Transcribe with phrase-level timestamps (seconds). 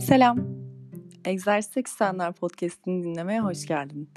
[0.00, 0.38] Selam.
[1.24, 4.10] Egzersiz Eksenler Podcast'ini dinlemeye hoş geldin.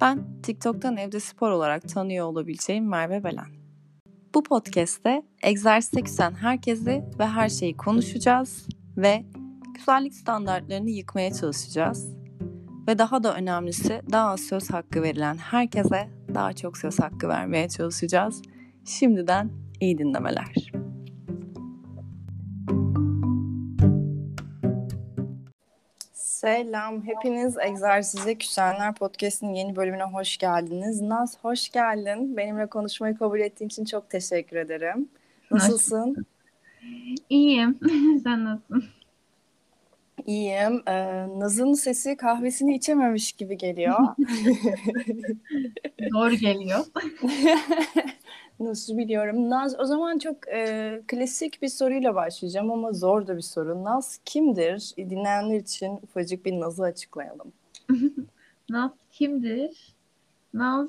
[0.00, 3.46] Ben TikTok'tan evde spor olarak tanıyor olabileceğim Merve Belen.
[4.34, 9.24] Bu podcast'te egzersize küsen herkesi ve her şeyi konuşacağız ve
[9.74, 12.16] güzellik standartlarını yıkmaya çalışacağız.
[12.88, 17.68] Ve daha da önemlisi daha az söz hakkı verilen herkese daha çok söz hakkı vermeye
[17.68, 18.42] çalışacağız.
[18.84, 20.75] Şimdiden iyi dinlemeler.
[26.36, 31.00] Selam, hepiniz Egzersize Küsenler Podcast'in yeni bölümüne hoş geldiniz.
[31.00, 32.36] Naz hoş geldin.
[32.36, 35.08] Benimle konuşmayı kabul ettiğin için çok teşekkür ederim.
[35.50, 36.26] Nasılsın?
[37.30, 37.78] İyiyim.
[38.24, 38.84] Sen nasılsın?
[40.26, 40.82] İyiyim.
[40.86, 43.98] Ee, Naz'ın sesi kahvesini içememiş gibi geliyor.
[46.12, 46.84] Doğru geliyor.
[48.60, 49.50] Nasıl biliyorum.
[49.50, 53.84] Naz o zaman çok e, klasik bir soruyla başlayacağım ama zor da bir soru.
[53.84, 54.92] Naz kimdir?
[54.96, 57.52] Dinleyenler için ufacık bir Naz'ı açıklayalım.
[58.70, 59.94] Naz kimdir?
[60.54, 60.88] Naz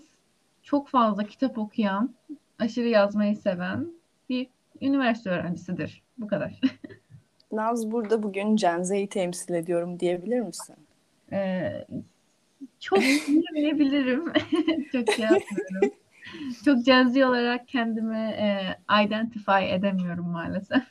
[0.64, 2.14] çok fazla kitap okuyan,
[2.60, 3.88] aşırı yazmayı seven
[4.30, 4.48] bir
[4.82, 6.02] üniversite öğrencisidir.
[6.18, 6.62] Bu kadar.
[7.52, 10.76] Naz burada bugün Cenze'yi temsil ediyorum diyebilir misin?
[11.32, 11.86] Ee,
[12.80, 13.00] çok
[13.56, 14.26] diyebilirim.
[14.92, 15.98] çok şey yapmıyorum.
[16.66, 20.84] çok cenzi olarak kendimi e, identify edemiyorum maalesef.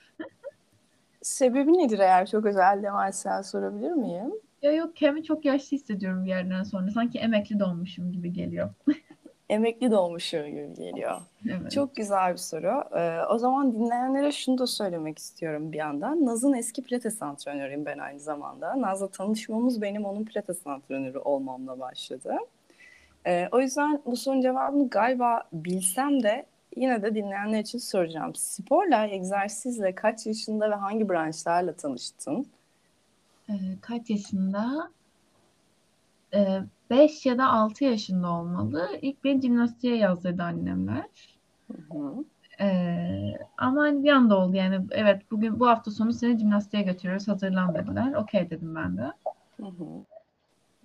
[1.23, 4.33] Sebebi nedir eğer çok özel demezsen sorabilir miyim?
[4.63, 6.91] Ya yok kendimi çok yaşlı hissediyorum bir yerden sonra.
[6.91, 8.71] Sanki emekli doğmuşum gibi geliyor.
[9.49, 11.21] Emekli doğmuşum gibi geliyor.
[11.49, 11.73] Evet.
[11.73, 12.83] Çok güzel bir soru.
[12.99, 16.27] Ee, o zaman dinleyenlere şunu da söylemek istiyorum bir yandan.
[16.27, 18.81] Naz'ın eski pilates antrenörüyüm ben aynı zamanda.
[18.81, 22.37] Naz'la tanışmamız benim onun pilates antrenörü olmamla başladı.
[23.27, 26.47] Ee, o yüzden bu sorunun cevabını galiba bilsem de
[26.77, 28.35] yine de dinleyenler için soracağım.
[28.35, 32.47] Sporla, egzersizle kaç yaşında ve hangi branşlarla tanıştın?
[33.49, 34.91] Ee, kaç yaşında?
[36.35, 38.89] Ee, 5 ya da 6 yaşında olmalı.
[39.03, 41.39] İlk beni jimnastiğe yazdırdı annemler.
[41.73, 42.25] Hı hı.
[42.61, 47.29] Ee, ama hani bir anda oldu yani evet bugün bu hafta sonu seni jimnastiğe götürüyoruz
[47.29, 48.13] hazırlan dediler.
[48.13, 49.13] Okey dedim ben de.
[49.57, 50.05] Hı hı.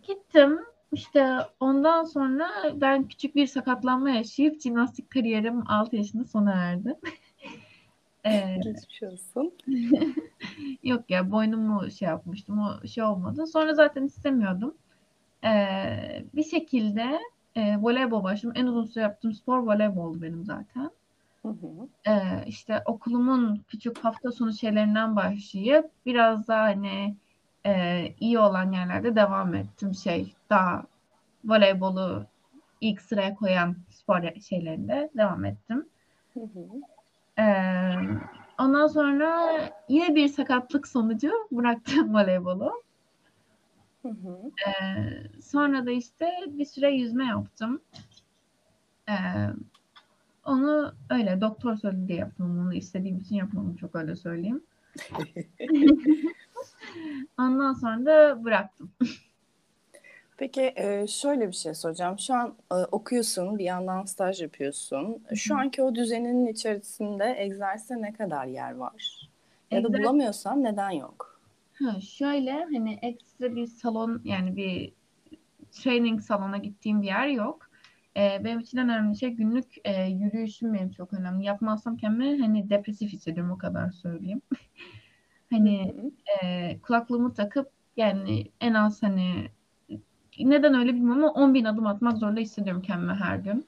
[0.03, 0.59] Gittim
[0.91, 6.99] işte ondan sonra ben küçük bir sakatlanma yaşayıp jimnastik kariyerim 6 yaşında sona erdi.
[8.25, 9.53] ee, Geçmiş olsun.
[10.83, 13.47] yok ya boynumu şey yapmıştım o şey olmadı.
[13.47, 14.75] Sonra zaten istemiyordum.
[15.43, 17.19] Ee, bir şekilde
[17.55, 18.53] e, voleybol başladım.
[18.55, 20.91] En uzun süre yaptığım spor voleyboldu benim zaten.
[21.41, 21.87] Hı hı.
[22.07, 27.15] Ee, işte okulumun küçük hafta sonu şeylerinden başlayıp biraz daha hani
[27.65, 30.83] e, iyi olan yerlerde devam ettim şey daha
[31.45, 32.25] voleybolu
[32.81, 35.85] ilk sıraya koyan spor şeylerinde devam ettim.
[36.33, 36.65] Hı hı.
[37.41, 37.93] Ee,
[38.59, 42.83] ondan sonra yine bir sakatlık sonucu bıraktım voleybolu.
[44.01, 44.51] Hı hı.
[44.67, 47.81] Ee, sonra da işte bir süre yüzme yaptım.
[49.09, 49.13] Ee,
[50.45, 52.59] onu öyle doktor söyledi diye yaptım.
[52.59, 54.63] Onu istediğim için yapmadım çok öyle söyleyeyim.
[57.39, 58.91] Ondan sonra da bıraktım.
[60.37, 60.75] Peki
[61.09, 62.19] şöyle bir şey soracağım.
[62.19, 62.55] Şu an
[62.91, 65.23] okuyorsun, bir yandan staj yapıyorsun.
[65.35, 69.29] Şu anki o düzeninin içerisinde egzersize ne kadar yer var?
[69.71, 71.41] Ya da bulamıyorsan neden yok?
[71.73, 74.93] Ha, şöyle hani ekstra bir salon yani bir
[75.71, 77.69] training salona gittiğim bir yer yok.
[78.17, 81.45] Ee, benim için en önemli şey günlük e, yürüyüşüm benim çok önemli.
[81.45, 84.41] Yapmazsam kendimi hani depresif hissediyorum o kadar söyleyeyim.
[85.51, 85.95] hani
[86.43, 89.49] e, kulaklığımı takıp yani en az hani
[90.39, 93.65] neden öyle bilmiyorum ama 10 bin adım atmak zorunda hissediyorum kendimi her gün.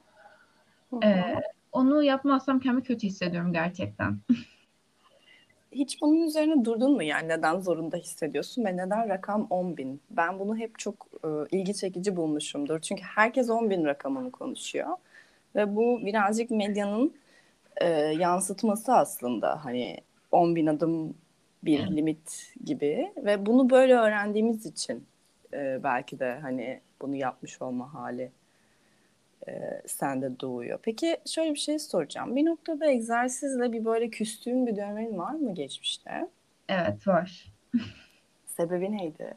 [1.04, 1.34] Ee,
[1.72, 4.18] onu yapmazsam kendimi kötü hissediyorum gerçekten.
[5.72, 10.00] Hiç bunun üzerine durdun mu yani neden zorunda hissediyorsun ve neden rakam 10 bin?
[10.10, 12.80] Ben bunu hep çok e, ilgi çekici bulmuşumdur.
[12.80, 14.88] Çünkü herkes 10 bin rakamını konuşuyor.
[15.54, 17.14] Ve bu birazcık medyanın
[17.76, 19.64] e, yansıtması aslında.
[19.64, 19.96] Hani
[20.32, 21.14] 10 bin adım
[21.66, 23.12] bir limit gibi.
[23.16, 25.06] Ve bunu böyle öğrendiğimiz için
[25.52, 28.32] e, belki de hani bunu yapmış olma hali
[29.48, 30.78] e, sende doğuyor.
[30.82, 32.36] Peki şöyle bir şey soracağım.
[32.36, 36.28] Bir noktada egzersizle bir böyle küstüğün bir dönemin var mı geçmişte?
[36.68, 37.52] Evet var.
[38.46, 39.34] Sebebi neydi?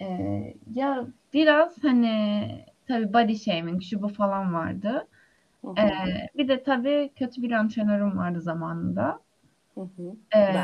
[0.00, 2.48] Ee, ya biraz hani
[2.88, 5.08] tabii body shaming şu bu falan vardı.
[5.78, 5.90] Ee,
[6.36, 9.20] bir de tabii kötü bir antrenörüm vardı zamanında.
[9.74, 10.16] Hı hı.
[10.36, 10.56] Ee.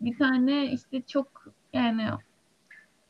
[0.00, 2.06] Bir tane işte çok yani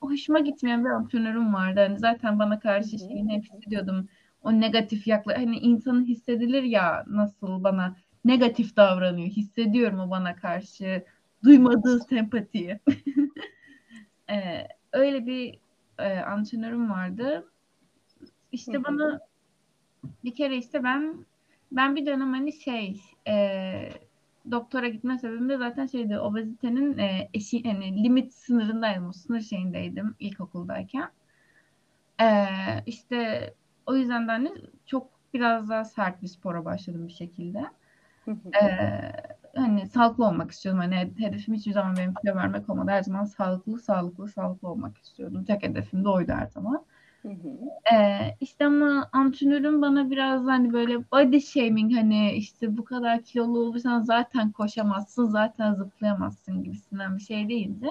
[0.01, 1.81] hoşuma gitmeyen bir antrenörüm vardı.
[1.81, 4.09] Hani zaten bana karşı şeyini hep hissediyordum.
[4.43, 9.29] o negatif yakla hani insanın hissedilir ya nasıl bana negatif davranıyor.
[9.29, 11.05] Hissediyorum o bana karşı
[11.45, 12.81] duymadığı sempatiyi.
[14.31, 15.59] ee, öyle bir
[15.99, 17.51] e, antrenörüm vardı.
[18.53, 19.21] İşte bana
[20.25, 21.27] bir kere işte ben
[21.73, 23.91] ben bir dönem hani şey e,
[24.51, 29.09] doktora gitme sebebim de zaten şeydi obezitenin e, eşi hani limit sınırındaydım.
[29.09, 31.11] O sınır şeyindeydim ilkokuldayken.
[32.21, 32.47] E,
[32.87, 33.55] işte
[33.87, 34.53] o yüzden de hani
[34.87, 37.65] çok biraz daha sert bir spora başladım bir şekilde.
[38.63, 39.13] Ee,
[39.57, 40.81] hani sağlıklı olmak istiyordum.
[40.81, 42.91] Hani hedefim hiçbir zaman benim kilo vermek olmadı.
[42.91, 45.45] Her zaman sağlıklı, sağlıklı, sağlıklı olmak istiyordum.
[45.45, 46.85] Tek hedefim de oydu her zaman.
[47.93, 53.59] Ee, işte ama antrenörüm bana biraz hani böyle body shaming hani işte bu kadar kilolu
[53.59, 57.91] olursan zaten koşamazsın, zaten zıplayamazsın gibisinden bir şey değildi.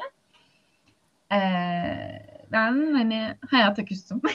[1.31, 1.38] Ee,
[2.51, 4.22] ben hani hayata küstüm.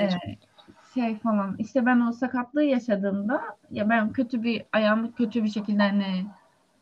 [0.00, 0.12] evet.
[0.24, 0.38] Ee,
[0.94, 5.82] şey falan işte ben o sakatlığı yaşadığımda ya ben kötü bir ayağımı kötü bir şekilde
[5.82, 6.26] hani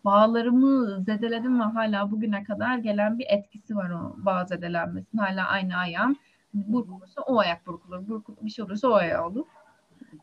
[0.06, 5.22] bağlarımı zedeledim ve hala bugüne kadar gelen bir etkisi var o bağ zedelenmesinin.
[5.22, 6.16] Hala aynı ayağım
[6.54, 8.08] burkulursa o ayak burkulur.
[8.08, 9.46] Burkulur bir şey olursa o ayağı olur.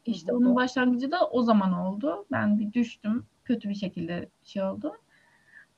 [0.05, 2.25] İşte onun başlangıcı da o zaman oldu.
[2.31, 3.25] Ben bir düştüm.
[3.45, 4.93] Kötü bir şekilde şey oldu.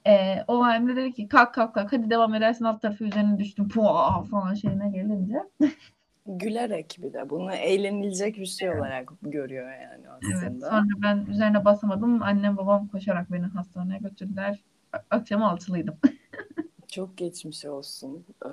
[0.07, 3.69] Ee, o halde dedi ki kalk kalk kalk hadi devam edersin alt tarafı üzerine düştüm.
[3.69, 5.43] Puaa falan şeyine gelince.
[6.25, 10.47] Gülerek bir de bunu eğlenilecek bir şey olarak görüyor yani aslında.
[10.47, 12.23] Evet, sonra ben üzerine basamadım.
[12.23, 14.63] Annem babam koşarak beni hastaneye götürdüler.
[15.09, 15.95] Akşam altılıydım.
[16.87, 18.25] Çok geçmiş olsun.
[18.45, 18.47] Ee,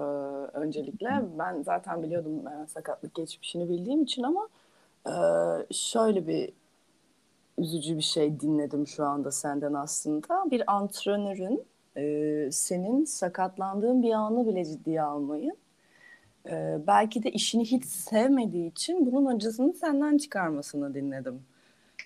[0.52, 4.48] öncelikle ben zaten biliyordum ben sakatlık geçmişini bildiğim için ama
[5.06, 5.14] e,
[5.70, 6.52] şöyle bir
[7.58, 10.50] üzücü bir şey dinledim şu anda senden aslında.
[10.50, 11.64] Bir antrenörün
[11.96, 15.56] e, senin sakatlandığın bir anı bile ciddiye almayı
[16.50, 21.42] e, belki de işini hiç sevmediği için bunun acısını senden çıkarmasını dinledim.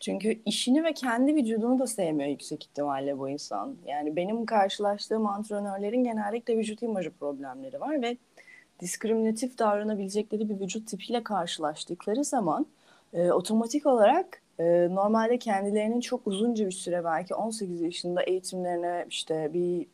[0.01, 3.77] Çünkü işini ve kendi vücudunu da sevmiyor yüksek ihtimalle bu insan.
[3.87, 8.17] Yani benim karşılaştığım antrenörlerin genellikle vücut imajı problemleri var ve
[8.81, 12.67] diskriminatif davranabilecekleri bir vücut tipiyle karşılaştıkları zaman
[13.13, 19.51] e, otomatik olarak e, normalde kendilerinin çok uzunca bir süre belki 18 yaşında eğitimlerine işte
[19.53, 19.87] bir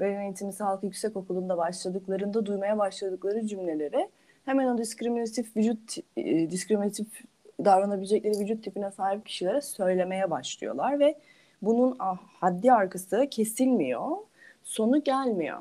[0.00, 4.10] Beden Eğitimi Sağlık Yüksek Okulu'nda başladıklarında duymaya başladıkları cümleleri
[4.44, 7.06] hemen o diskriminatif vücut e, diskriminatif
[7.64, 11.18] davranabilecekleri vücut tipine sahip kişilere söylemeye başlıyorlar ve
[11.62, 14.16] bunun ah, haddi arkası kesilmiyor,
[14.62, 15.58] sonu gelmiyor.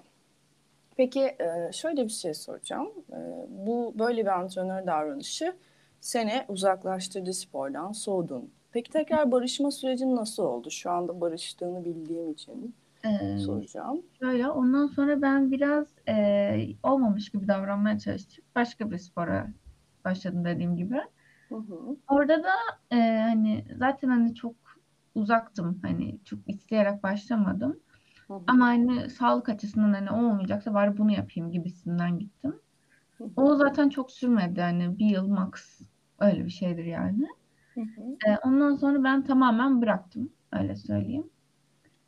[0.97, 2.91] Peki e, şöyle bir şey soracağım.
[3.11, 3.17] E,
[3.49, 5.53] bu böyle bir antrenör davranışı
[6.01, 8.51] seni uzaklaştırdı spordan, soğudun.
[8.71, 10.71] Peki tekrar barışma sürecin nasıl oldu?
[10.71, 12.75] Şu anda barıştığını bildiğim için
[13.05, 14.01] ee, soracağım.
[14.19, 18.45] Şöyle ondan sonra ben biraz e, olmamış gibi davranmaya çalıştım.
[18.55, 19.47] Başka bir spora
[20.05, 21.01] başladım dediğim gibi.
[21.49, 21.97] Hı hı.
[22.07, 22.53] Orada da
[22.91, 24.55] e, hani zaten hani çok
[25.15, 25.79] uzaktım.
[25.81, 27.79] Hani çok isteyerek başlamadım.
[28.27, 28.39] Hı hı.
[28.47, 32.55] Ama hani sağlık açısından hani olmayacaksa bari bunu yapayım gibisinden gittim.
[33.17, 33.29] Hı hı.
[33.35, 34.61] O zaten çok sürmedi.
[34.61, 35.81] Hani bir yıl max
[36.19, 37.27] öyle bir şeydir yani.
[37.73, 38.01] Hı hı.
[38.27, 40.29] E, ondan sonra ben tamamen bıraktım.
[40.51, 41.29] Öyle söyleyeyim.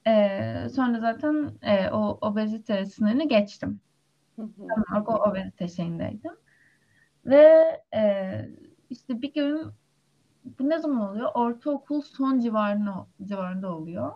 [0.08, 3.80] E, sonra zaten e, o obezite sınırını geçtim.
[4.90, 6.32] Tam o obezite şeyindeydim.
[7.26, 8.32] Ve e,
[8.90, 9.72] işte bir gün
[10.60, 11.30] bu ne zaman oluyor?
[11.34, 14.12] Ortaokul son civarında, civarında oluyor.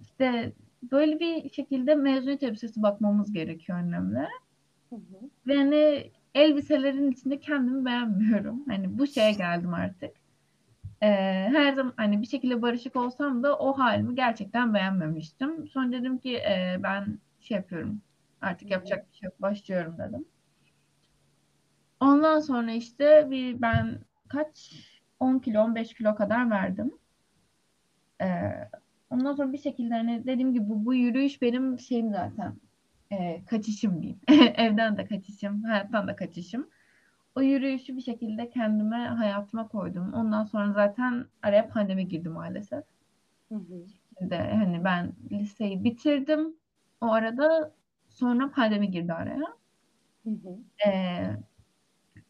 [0.00, 4.28] İşte böyle bir şekilde mezuniyet elbisesi bakmamız gerekiyor annemle.
[5.46, 8.64] Ve hani elbiselerin içinde kendimi beğenmiyorum.
[8.68, 10.21] Hani bu şeye geldim artık
[11.02, 11.06] e,
[11.52, 15.68] her zaman hani bir şekilde barışık olsam da o halimi gerçekten beğenmemiştim.
[15.68, 18.02] Sonra dedim ki e, ben şey yapıyorum
[18.42, 20.24] artık yapacak bir şey yok başlıyorum dedim.
[22.00, 24.72] Ondan sonra işte bir ben kaç
[25.20, 26.92] 10 kilo 15 kilo kadar verdim.
[28.22, 28.68] Ee,
[29.10, 32.56] ondan sonra bir şekilde hani dediğim gibi bu, bu yürüyüş benim şeyim zaten.
[33.12, 34.20] Ee, kaçışım diyeyim.
[34.56, 36.68] Evden de kaçışım, hayattan da kaçışım
[37.34, 40.12] o yürüyüşü bir şekilde kendime hayatıma koydum.
[40.14, 42.84] Ondan sonra zaten araya pandemi girdi maalesef.
[43.48, 43.84] Hı hı.
[44.18, 46.56] Şimdi hani ben liseyi bitirdim.
[47.00, 47.72] O arada
[48.08, 49.46] sonra pandemi girdi araya.
[50.24, 50.58] Hı hı.
[50.88, 51.36] Ee,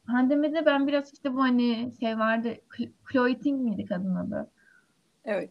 [0.06, 2.48] pandemide ben biraz işte bu hani şey vardı.
[3.12, 4.50] Cloiting miydi kadın adı?
[5.24, 5.50] Evet.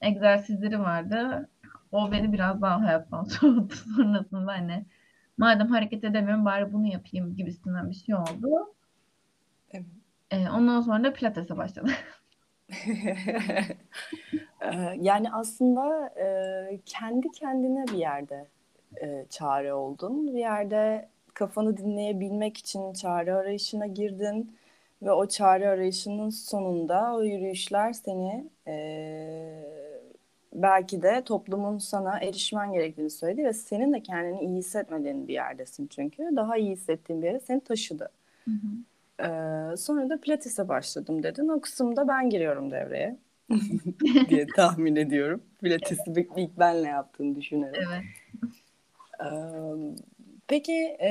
[0.00, 1.48] Egzersizleri vardı.
[1.92, 3.76] O beni biraz daha hayattan soğuttu.
[3.76, 4.84] Sonrasında hani
[5.38, 8.74] madem hareket edemiyorum bari bunu yapayım gibisinden bir şey oldu.
[9.70, 9.86] Evet.
[10.30, 11.90] E, ondan sonra da pilatese başladı.
[15.00, 18.46] yani aslında e, kendi kendine bir yerde
[19.02, 20.34] e, çare oldun.
[20.34, 24.56] Bir yerde kafanı dinleyebilmek için çare arayışına girdin
[25.02, 28.74] ve o çare arayışının sonunda o yürüyüşler seni e,
[30.54, 35.86] belki de toplumun sana erişmen gerektiğini söyledi ve senin de kendini iyi hissetmediğin bir yerdesin
[35.86, 36.30] çünkü.
[36.36, 38.10] Daha iyi hissettiğin bir yere seni taşıdı.
[38.44, 38.84] Hı hı.
[39.20, 41.48] Ee, sonra da pilatese başladım dedin.
[41.48, 43.16] O kısımda ben giriyorum devreye
[44.28, 45.42] diye tahmin ediyorum.
[45.62, 47.76] Pilatesi ilk benle yaptığını düşünerek.
[47.88, 48.02] Evet.
[49.20, 49.26] Ee,
[50.48, 51.10] peki e,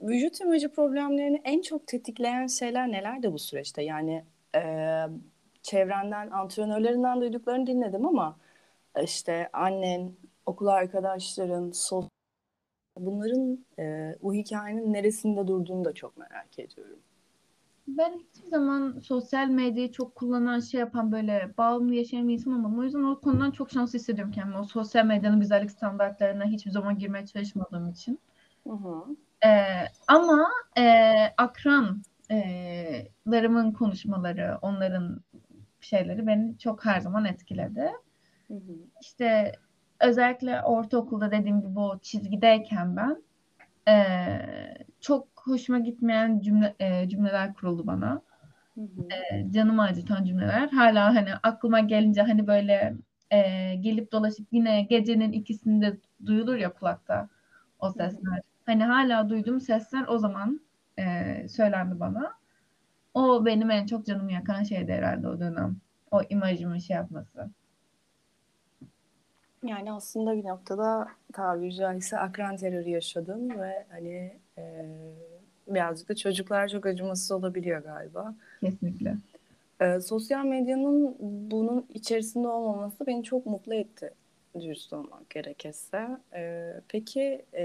[0.00, 3.82] vücut imajı problemlerini en çok tetikleyen şeyler neler de bu süreçte?
[3.82, 4.24] Yani
[4.56, 4.60] e,
[5.62, 8.36] çevrenden, antrenörlerinden duyduklarını dinledim ama
[9.02, 10.12] işte annen,
[10.46, 12.11] okul arkadaşların, sosyal
[12.96, 16.98] bunların e, bu hikayenin neresinde durduğunu da çok merak ediyorum.
[17.88, 22.78] Ben hiçbir zaman sosyal medyayı çok kullanan, şey yapan böyle bağımlı yaşayan bir insan olmadım.
[22.78, 24.58] O yüzden o konudan çok şanslı hissediyorum kendimi.
[24.58, 28.20] O sosyal medyanın güzellik standartlarına hiçbir zaman girmeye çalışmadığım için.
[28.66, 29.04] Hı hı.
[29.46, 30.82] Ee, ama e,
[31.36, 35.20] akranlarımın e, konuşmaları, onların
[35.80, 37.92] şeyleri beni çok her zaman etkiledi.
[38.48, 38.72] Hı hı.
[39.00, 39.52] İşte
[40.02, 43.22] özellikle ortaokulda dediğim gibi o çizgideyken ben
[43.88, 43.94] e,
[45.00, 48.22] çok hoşuma gitmeyen cümle e, cümleler kuruldu bana.
[48.74, 49.08] Hı hı.
[49.32, 50.68] E, canımı acıtan cümleler.
[50.68, 52.94] Hala hani aklıma gelince hani böyle
[53.30, 57.28] e, gelip dolaşıp yine gecenin ikisinde duyulur ya kulakta
[57.78, 58.32] o sesler.
[58.32, 58.42] Hı hı.
[58.66, 60.60] Hani hala duyduğum sesler o zaman
[60.98, 62.32] e, söylendi bana.
[63.14, 65.76] O benim en çok canımı yakan şeydi herhalde o dönem.
[66.10, 67.50] O imajımı şey yapması.
[69.66, 74.86] Yani aslında bir noktada tabiri caizse akran terörü yaşadım ve hani e,
[75.68, 78.34] birazcık da çocuklar çok acımasız olabiliyor galiba.
[78.60, 79.16] Kesinlikle.
[79.80, 81.16] E, sosyal medyanın
[81.50, 84.10] bunun içerisinde olmaması beni çok mutlu etti
[84.60, 86.08] dürüst olmak gerekirse.
[86.34, 87.64] E, peki e,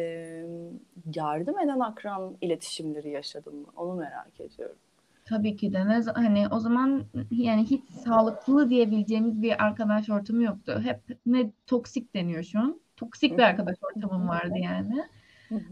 [1.16, 3.68] yardım eden akran iletişimleri yaşadın mı?
[3.76, 4.76] Onu merak ediyorum.
[5.30, 10.82] Tabii ki de ne hani o zaman yani hiç sağlıklı diyebileceğimiz bir arkadaş ortamı yoktu.
[10.84, 12.80] Hep ne toksik deniyor şu an.
[12.96, 15.04] Toksik bir arkadaş ortamım vardı yani.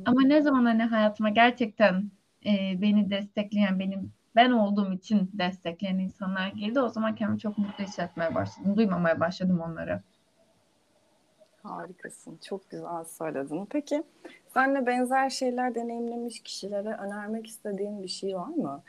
[0.06, 2.12] Ama ne zaman hani hayatıma gerçekten
[2.46, 6.80] e, beni destekleyen, benim ben olduğum için destekleyen insanlar geldi.
[6.80, 8.78] O zaman kendimi çok mutlu hissetmeye başladım.
[8.78, 10.02] Duymamaya başladım onları.
[11.64, 12.38] Harikasın.
[12.38, 13.66] Çok güzel söyledin.
[13.66, 14.04] Peki
[14.54, 18.84] senle benzer şeyler deneyimlemiş kişilere önermek istediğin bir şey var mı?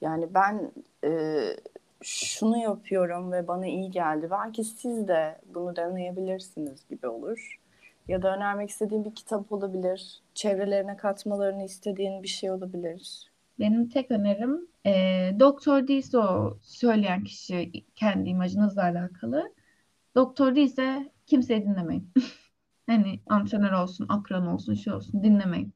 [0.00, 0.72] Yani ben
[1.04, 1.10] e,
[2.02, 4.28] şunu yapıyorum ve bana iyi geldi.
[4.30, 7.58] Belki siz de bunu deneyebilirsiniz gibi olur.
[8.08, 10.20] Ya da önermek istediğin bir kitap olabilir.
[10.34, 13.30] Çevrelerine katmalarını istediğin bir şey olabilir.
[13.58, 14.92] Benim tek önerim e,
[15.40, 16.18] doktor değilse
[16.62, 19.52] söyleyen kişi kendi imajınızla alakalı.
[20.14, 22.12] Doktor değilse kimseyi dinlemeyin.
[22.86, 25.72] hani antrenör olsun, akran olsun, şey olsun dinlemeyin.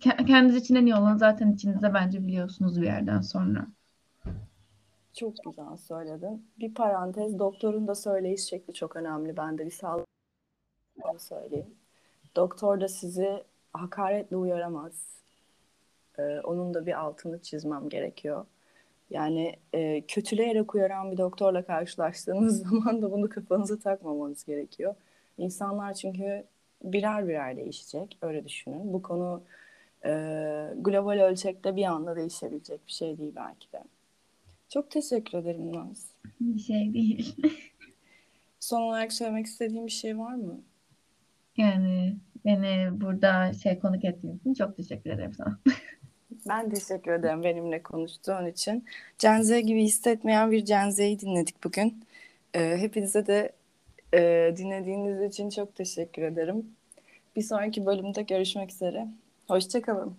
[0.00, 3.66] Kendiniz için en iyi olan zaten içinizde bence biliyorsunuz bir yerden sonra.
[5.12, 6.46] Çok güzel söyledin.
[6.58, 9.36] Bir parantez, doktorun da söyleyiş şekli çok önemli.
[9.36, 10.06] Ben de bir sağlık
[11.18, 11.74] söyleyeyim.
[12.36, 15.14] Doktor da sizi hakaretle uyaramaz.
[16.18, 18.46] Ee, onun da bir altını çizmem gerekiyor.
[19.10, 24.94] Yani e, kötüleyerek uyaran bir doktorla karşılaştığınız zaman da bunu kafanıza takmamanız gerekiyor.
[25.38, 26.44] İnsanlar çünkü
[26.82, 28.18] birer birer değişecek.
[28.22, 28.92] Öyle düşünün.
[28.92, 29.42] Bu konu
[30.04, 30.10] e,
[30.76, 33.84] global ölçekte bir anda değişebilecek bir şey değil belki de.
[34.68, 36.06] Çok teşekkür ederim Naz.
[36.40, 37.36] Bir şey değil.
[38.60, 40.60] Son olarak söylemek istediğim bir şey var mı?
[41.56, 45.58] Yani beni burada şey konuk ettiğin için çok teşekkür ederim sana.
[46.48, 48.84] Ben teşekkür ederim benimle konuştuğun için.
[49.18, 52.04] Cenze gibi hissetmeyen bir Cenze'yi dinledik bugün.
[52.54, 53.52] Ee, hepinize de
[54.14, 56.66] e, dinlediğiniz için çok teşekkür ederim.
[57.36, 59.08] Bir sonraki bölümde görüşmek üzere.
[59.48, 60.18] Hoşçakalın.